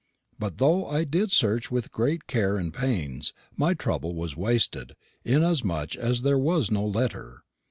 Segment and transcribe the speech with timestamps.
[0.39, 5.95] But though I did search with great care and pains, my trouble was wasted, inasmuch
[5.95, 7.43] as there was no letter.